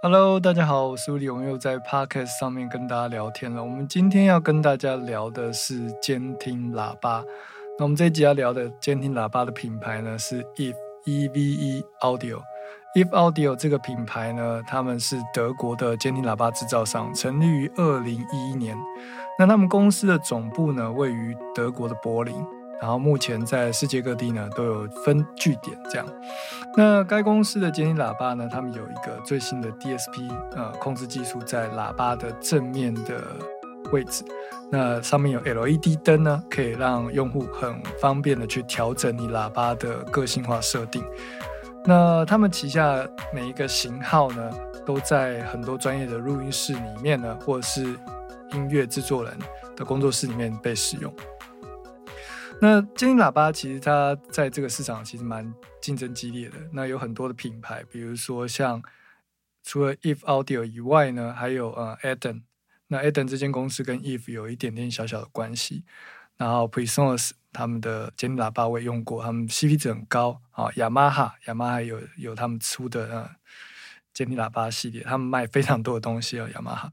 [0.00, 3.64] Hello，大家好，我是李，我们又在 Podcast 上面跟大家聊天了。
[3.64, 7.24] 我们今天要跟大家聊的是监听喇叭。
[7.76, 12.40] 那我们这一集要聊的监听喇叭的品牌呢是 If E V E Audio。
[12.94, 18.76] Eve Audio 这个品牌呢，他们是德国的监听喇叭制造商，成立于二零一一年。
[19.36, 22.36] 那他们公司的总部呢位于德国的柏林。
[22.80, 26.06] 然后目前在世界各地呢都有分据点，这样。
[26.76, 33.22] 那该公司的监听喇叭呢，他们有一个最新的 DSP 呃控制技术在喇叭的正面的
[33.90, 34.24] 位置，
[34.70, 41.02] 那上面有 LED 灯呢，可以让用户很方便的去调整你喇叭的个性化设定。
[41.84, 44.50] 那他们旗下每一个型号呢，
[44.84, 47.82] 都在很多专业的录音室里面呢，或者是
[48.52, 49.32] 音乐制作人
[49.74, 51.12] 的工作室里面被使用。
[52.60, 56.56] 那监听喇叭其实它在这个市场其实蛮竞争激烈的。
[56.72, 58.82] 那有很多的品牌，比如说像
[59.62, 62.42] 除了 Eve Audio 以外呢，还有呃 Eden。
[62.88, 65.84] 那 Eden 这间公司跟 Eve 有一点点小小的关系。
[66.36, 70.68] 然后 Presonus 他们的监听喇叭我也用过，他们 CP 值很高啊。
[70.74, 73.30] 雅马哈，雅马哈有有他们出的呃
[74.12, 76.48] 监听喇叭系列，他们卖非常多的东西哦。
[76.54, 76.92] 雅马哈。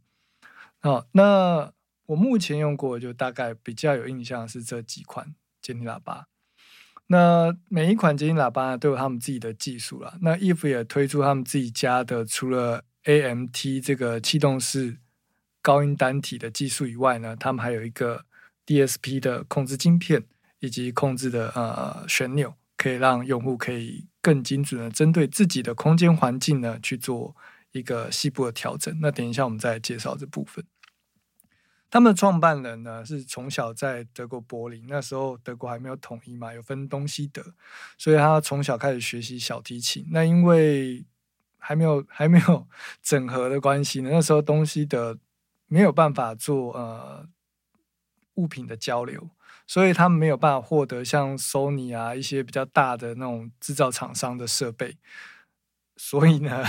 [0.81, 1.71] 哦，那
[2.05, 5.33] 我目前用过就大概比较有印象是这几款。
[5.65, 6.27] 监听喇叭，
[7.07, 10.19] 那每一款监听喇叭都有他们自己的技术了。
[10.21, 14.99] 那 Eve 也推出他们自己家的，除了 AMT 这个气动式
[15.63, 18.25] 高音单体的技术以外呢，他们还有一个
[18.67, 20.23] DSP 的控制晶片
[20.59, 27.35] 以及控制的呃旋钮，可以让用户可以更精准的针对自己的空间环境呢去做
[27.71, 28.95] 一个细部的调整。
[29.01, 30.63] 那等一下我们再介绍这部分。
[31.95, 37.41] 他们的创办人呢，是从小在德国柏林，那时候德国还没有统一嘛，有分东西德，
[37.97, 40.05] 所以他从小开始学习小提琴。
[40.11, 41.05] 那因为
[41.57, 42.67] 还没有还没有
[43.01, 45.17] 整合的关系呢，那时候东西德
[45.67, 47.25] 没有办法做呃
[48.33, 49.29] 物品的交流，
[49.65, 54.97] 所以他们没有办法获得像 Sony 啊一些比较大的那种制造厂商的设备，
[55.95, 56.61] 所以呢，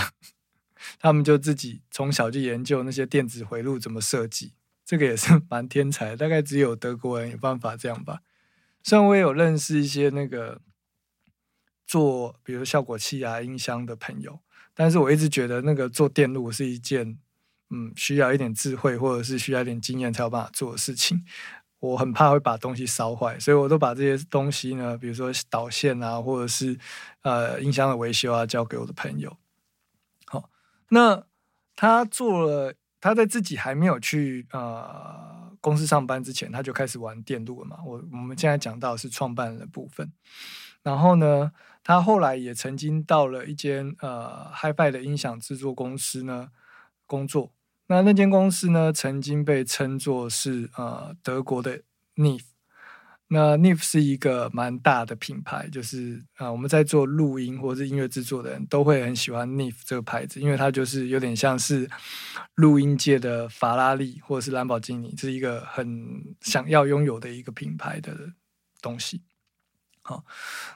[1.01, 4.53] 他们就自己从小就研究那些电子回路怎么设计。
[4.87, 8.21] 这个也是 蛮天才，大概只有德国人有办法这样吧。
[8.81, 10.61] 虽然我也有认识一些那个
[11.85, 14.39] 做，比如效果器啊、音箱的朋友，
[14.73, 17.17] 但是我一直觉得那个做电路是一件，
[17.69, 21.25] 嗯，需要一点智慧或者是需要一点经验才有办法做的事情。
[21.79, 26.79] 我很怕会把东西烧坏，所以我都把这些东西呢，比如说导线啊，或者是
[27.23, 29.35] 呃音箱的维修啊，交给我的朋友。
[30.25, 30.49] 好，
[30.87, 31.25] 那
[31.75, 32.73] 他做了。
[33.07, 37.77] 他在自己还没有去呃公司上班之前，他就开始玩电路了嘛。
[37.85, 40.11] 我我们现在讲到是创办人的部分，
[40.83, 41.53] 然后呢，
[41.85, 46.49] 他后来也曾经到了一间呃 HiFi 的音响制作公司呢
[47.05, 47.53] 工作。
[47.87, 51.83] 那那间公司呢，曾经被称作是呃德国的
[52.17, 52.56] Neve。
[53.29, 61.89] 那 Neve 是一个蛮大的品牌，就是啊，我们在做录音或者是音乐制作的人都会很喜欢 Neve 这个牌子，因为它就是有点像是
[62.55, 68.31] 录音界的法拉利或者是兰博基尼，是一个很想要拥有的一个品牌的
[68.81, 69.21] 东西。
[70.01, 70.23] 好，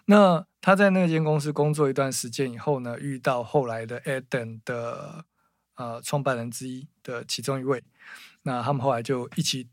[0.06, 5.23] 那他在那间公司工作一段时间以后呢，遇到后来的 Eden 的
[5.75, 7.81] 呃创办人之一的其中一位，
[8.44, 9.69] 那他们后来就一起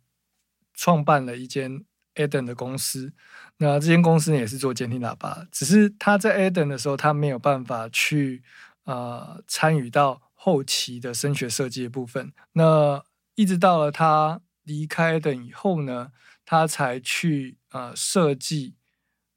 [0.72, 1.84] 创办了一间。
[2.18, 3.12] Eden 的公司，
[3.58, 8.42] 那这间公司也是做监听喇叭，只是他在 Eden 的时候，他没有办法去
[8.84, 12.32] 呃参与到后期的声学设计的部分。
[12.52, 13.02] 那
[13.36, 16.10] 一直到了他离开 Eden 以后呢，
[16.44, 18.74] 他才去呃设计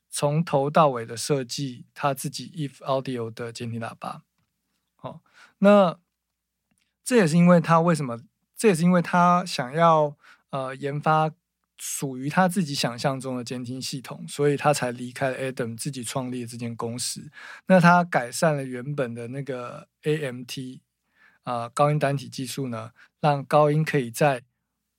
[0.09, 4.23] 从头到尾的设计他自己 If Audio 的监听喇叭。
[4.95, 5.21] 好，
[5.59, 5.99] 那
[7.03, 8.19] 这也是因为他为什么？
[8.57, 10.17] 这也是因为他想要
[10.49, 11.31] 呃研发。
[11.83, 17.31] 属于他自己想象中的监听系统，所以他才离开了 Adam 自己创立的这间公司。
[17.65, 20.81] 那他改善了原本的那个 AMT
[21.41, 24.43] 啊高音单体技术呢，让高音可以在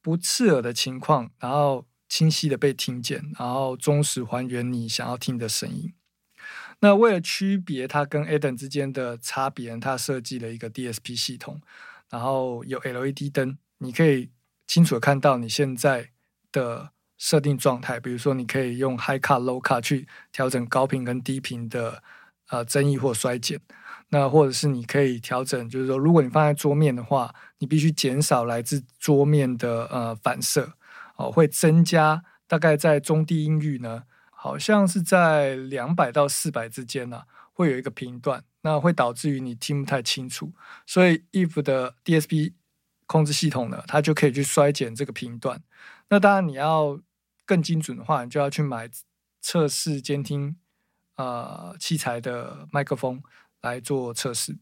[0.01, 5.95] 不刺耳的情况，然后清晰的被听见，然后忠实还原你想要听的声音。
[6.81, 11.61] 那为了区别它跟 Adam 之间的差别，他设计了一个 DSP 系统，
[12.11, 14.33] 然后有 LED 灯，你可以
[14.67, 16.09] 清楚的看到你现在。
[16.53, 22.03] 的设定状态，比如说你可以用 high cut low cut 去调整高频跟低频的
[22.51, 23.61] 呃增益或衰减，
[24.11, 30.75] 那或者是你可以调整，就是说如果你放在桌面的话，你必须减少来自桌面的呃反射，
[31.17, 37.23] 哦，会增加大概在中低音域呢，好像是在两百到四百之间呢，
[37.53, 40.53] 会有一个频段，那会导致于你听不太清楚。
[40.85, 42.53] 所以 if 的 DSP
[43.13, 45.63] 控制系统呢，它就可以去衰减这个频段。
[46.09, 46.99] 那当然你要
[47.45, 48.89] 更精准的话，你就要去买
[49.43, 50.57] 测试监听
[51.17, 53.23] 呃器材的麦克风
[53.61, 54.57] 来做测试。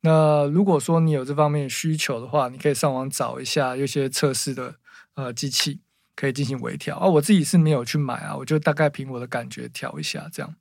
[0.00, 4.76] 那如果说你有这方面需求的话，你可以上网找一下有些测试的
[5.14, 5.80] 呃机器，
[6.16, 6.96] 可以进行微调。
[6.96, 10.56] 啊，我自己是没有去买啊，我就大概凭我的感觉调一下这样。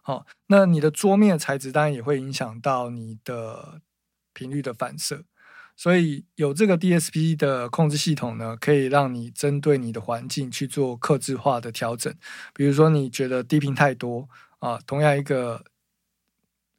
[0.00, 3.82] 好，那你的桌面材质当然也会影响到你的
[4.32, 5.24] 频率的反射，
[5.76, 12.14] 所以有这个 DSP 的控制系统呢，可以让你针对你的环境去做克制化的调整。
[12.54, 14.28] 比如说你觉得低频太多
[14.58, 15.64] 啊，同样一个。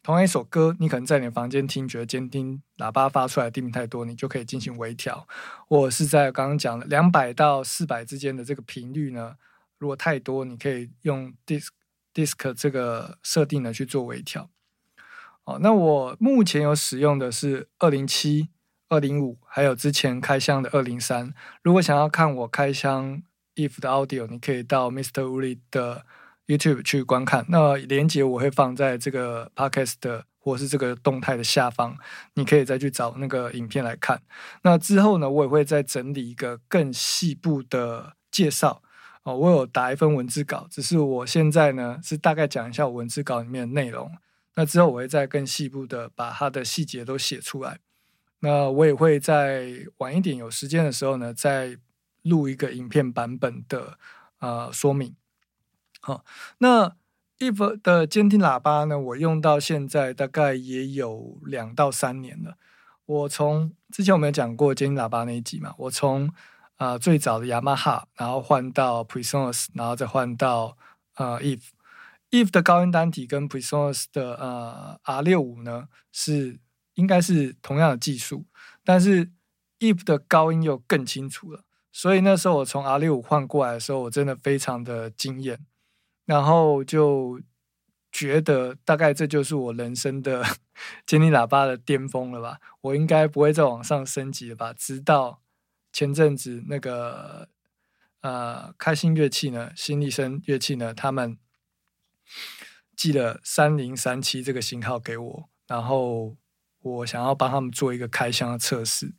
[0.05, 5.25] 同样一首歌，你可能在你的房间听，觉得监听喇叭发出来的低频太多，你就可以进行微调。
[5.69, 9.35] 或者是在刚刚讲的两百到四百之间的这个频率呢，
[9.77, 11.69] 如果太多，你可以用 disc
[12.13, 14.49] disc 这个设定呢去做微调。
[15.45, 18.49] 哦，那我目前有使用的是二零七、
[18.93, 21.33] 二零五，还有之前开箱的二零三。
[21.63, 23.21] 如果想要看我开箱
[23.55, 25.23] if 的 audio，你可以到 Mr.
[25.23, 26.05] Uli 的。
[26.45, 31.95] YouTube 去观看，那连接我会放在这个 Podcast 的或是这个动态的下方，
[32.33, 34.21] 你可以再去找那个影片来看。
[34.63, 38.83] 那之后呢，我也会再整理一个更细部的介绍
[39.23, 39.37] 哦。
[39.37, 44.11] 我有打一份文字稿，只是我现在呢是大概讲一下我文字稿里面的内容。
[44.55, 47.79] 那之后我会再更细部的把它的细节都写出来。
[48.43, 51.77] 那我也会在晚一点有时间的时候呢，再
[52.23, 53.97] 录一个影片版本的
[54.39, 55.15] 呃说明。
[56.01, 56.25] 好，
[56.57, 56.97] 那
[57.39, 58.99] if 的监听喇叭呢？
[58.99, 62.57] 我用到现在大概也有两到三年了。
[63.05, 66.29] 我从之前我们有讲过监听喇叭那一集嘛，我从
[66.75, 70.77] 啊最早的雅马哈，然后换到 Presonus，然后再换到
[71.15, 71.61] 呃 if
[72.29, 76.59] if 的高音单体跟 Presonus 的呃 R 六五呢是
[76.95, 78.45] 应该是同样的技术，
[78.83, 79.31] 但是
[79.79, 81.63] if 的高音又更清楚了。
[81.91, 85.65] 所以那时候我从 R 六五换过来的时候，我真的非常的惊艳。
[86.25, 87.41] 然后就
[88.11, 90.41] 觉得大概这就是我人生的
[91.05, 92.59] 监听喇叭的巅峰了吧？
[92.81, 94.71] 我应该不会再往上升级了吧？
[94.71, 95.41] 直到
[95.91, 97.49] 前阵子那个
[98.21, 101.37] 呃开心乐器呢，新力声乐器呢，他们
[102.95, 106.37] 寄了三零三七这个型号给我，然后
[106.83, 109.13] 我想要帮他们做一个开箱的测试。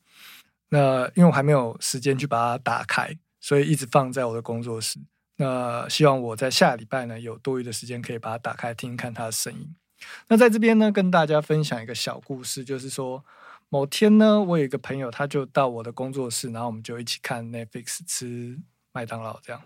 [0.69, 4.99] 那因为我还没有时间去把它打开，所以一直放在我的工作室。
[5.37, 9.75] 那希望我在下礼拜呢有多余的时间可以把它打开听看它的声音。
[10.29, 13.25] 那在这边呢跟大家分享一个小故事，就是说
[13.69, 18.59] 某天呢我有一个朋友他就到我的工作室，然后我们就一起看 Netflix 吃
[18.93, 19.63] 麦当劳这样。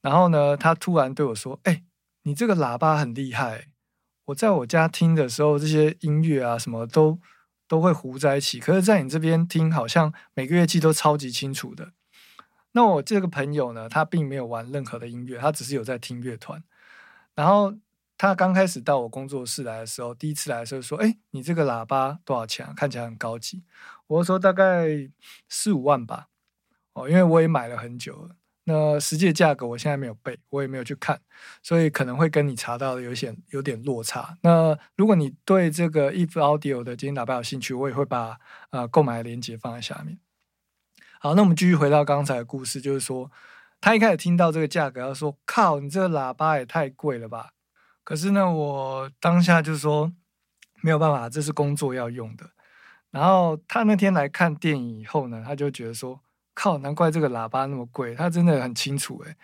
[0.00, 1.82] 然后呢他突然对我说：“哎，
[2.22, 3.68] 你这个喇叭很厉害，
[4.26, 7.18] 我在我家听的时候这些音乐啊什么都
[7.66, 11.92] 都会糊在一起，可是在你这边听好像每个乐器都超级清楚的。”
[12.72, 16.62] 那我这个朋友呢，他并没有玩任何的音乐，他只是有在听乐团。
[17.34, 17.74] 然后
[18.18, 22.74] 他刚开始到我工作室来的时候，第一次来的时候说：“哎，你这个喇叭多少钱啊？
[22.76, 23.64] 看起来很高级。”
[24.08, 24.88] 我说：“大概
[25.48, 26.28] 四五万吧。”
[26.92, 28.36] 哦，因为我也买了很久了。
[28.68, 31.20] 那实际的价格我现在没有背，我也没有去看，
[31.62, 34.36] 所以可能会跟你查到的有些有点落差。
[34.42, 38.38] 那如果你对这个 If Audio 的监听喇叭有兴趣，我也会把
[38.70, 40.18] 呃购买的链接放在下面。
[41.20, 43.30] 好，那我们继续回到刚才的故事，就是说，
[43.80, 47.50] 他一开始听到这个价格，他说：“靠，你这个喇叭也太贵了吧？”
[48.02, 50.12] 可是呢，我当下就说
[50.82, 52.50] 没有办法，这是工作要用的。
[53.12, 56.20] 然后他那天来看电影以后呢，他就觉得说
[56.56, 59.36] ：“靠，难怪这个喇叭那么贵，他真的很清楚。”诶，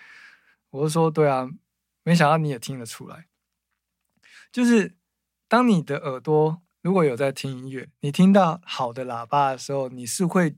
[0.71, 1.49] 我就说：“对啊，
[2.03, 3.29] 没想到你也听得出来。”
[4.51, 4.97] 就是
[5.47, 10.57] 当你的耳朵如果有在听音乐，你听到好的喇叭的时候，你是会。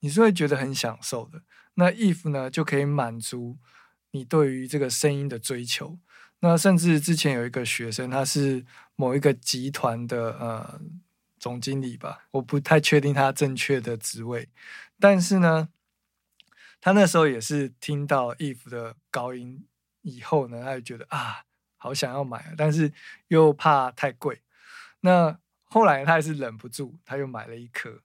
[0.00, 1.42] 你是会觉得很享受的。
[1.74, 3.58] 那 if 呢，就可以满足
[4.12, 5.98] 你对于这个声音的追求。
[6.38, 10.80] 那甚至之前有一个学生，他是某一个集团的呃
[11.38, 14.48] 总经理吧，我不太确定他正确的职位。
[15.00, 15.68] 但是呢，
[16.80, 19.66] 他那时候也是听到 if 的高音
[20.02, 21.44] 以后呢，他就觉得啊，
[21.76, 22.92] 好想要买，但是
[23.28, 24.42] 又怕太贵。
[25.00, 28.02] 那后来他还是忍不住，他又买了一颗，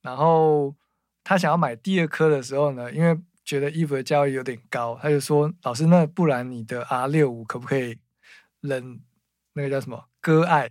[0.00, 0.76] 然后。
[1.24, 7.98] 他想要买第二颗的时候呢，因为觉得衣服的价位有点高，他就说：“老师，那不然你的 R 六五可不可以
[8.62, 9.02] 忍
[9.52, 10.70] 那个叫什么割爱？”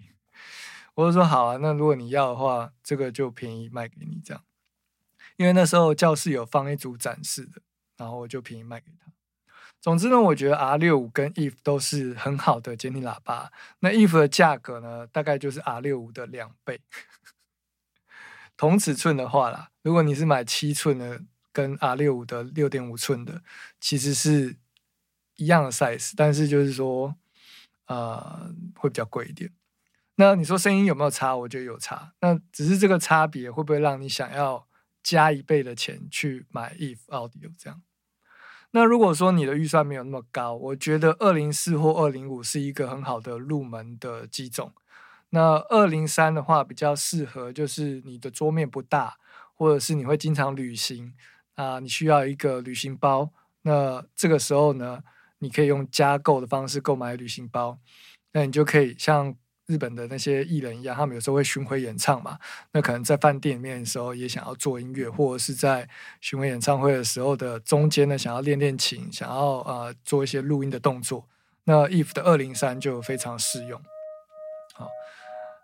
[0.97, 4.43] 我就说：“好啊，那如果你要的话，这个就便宜卖给你这样。”
[5.37, 7.61] 因为那时候教室有放一组展示的，
[7.97, 9.11] 然后我就便宜卖给他。
[9.79, 13.51] 总之呢，我觉得 R 六五跟 Eve 都是很好的监听喇叭。
[13.81, 16.81] 那 Eve 的价格呢，大概就是 R 六五的两倍。
[18.57, 23.43] 同尺寸的话啦，如果你是买七寸的，跟 R 六五的六点五寸的
[23.79, 24.57] 其实是
[25.35, 27.15] 一样的 size，但是就是说，
[27.85, 29.51] 呃，会比较贵一点。
[30.19, 31.35] 那你说声音有没有差？
[31.35, 32.13] 我觉得有差。
[32.21, 34.67] 那只是这个差别会不会让你想要
[35.01, 37.81] 加一倍的钱去买 Eve Audio 这样？
[38.71, 44.73] 那如果说你的预算没有那么高，我觉得二零四或二零五是一个很好的入门的机种。
[45.29, 49.17] 那二零三的话比较适合，就是你的桌面不大，
[49.53, 51.13] 或者是你会经常旅行。
[51.55, 53.31] 啊，你需要一个旅行包，
[53.63, 55.03] 那这个时候呢，
[55.39, 57.79] 你可以用加购的方式购买旅行包，
[58.33, 59.35] 那你就可以像
[59.67, 62.39] 日本的那些艺人一样，他们有时候会巡回演唱嘛，
[62.71, 65.87] 那可能在饭店里面的时候也想要做音乐，或者是在
[66.21, 71.25] 巡回演唱会的时候的中间呢，想要练练琴，想要呃做一些录音的动作，
[71.65, 73.77] 那 Eve 的二零三就非常适用。
[74.73, 74.87] 好，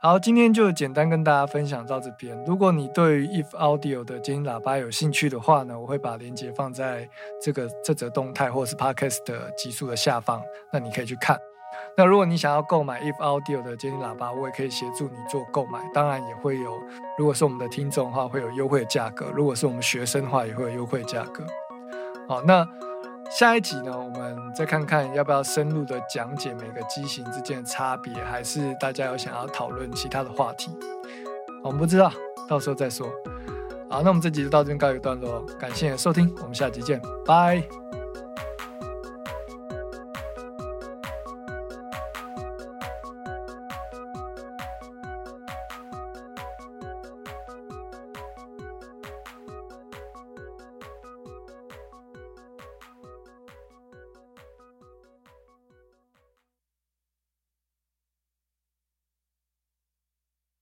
[0.01, 2.37] 好今天就简单跟大家分享到这边。
[2.45, 7.09] 如果你对于 If Audio 的监听喇叭有兴趣的话呢，我会把链接放在
[7.41, 10.43] 这个这则动态或是 Podcast 的集数的下方，
[10.73, 11.39] 那你可以去看。
[11.95, 15.79] 那如果你想要购买 If Audio 的监听喇叭，我也可以协助你做购买。
[15.93, 16.81] 当然也会有，
[17.17, 21.45] 如果是我们的听众的话，会有优惠的价格；如果是我们学生的话，也会有优惠价格。
[22.27, 22.67] 好，那。
[23.31, 30.69] 下一集呢，我们再看看要不要深入的讲解每个机型之间的差别，还是大家有想要讨论其他的话题？
[31.63, 32.11] 我们不知道，
[32.47, 33.07] 到时候再说。
[33.89, 37.82] 好，那我们这集就到这边告一段落，感谢收听，我们下集见，拜。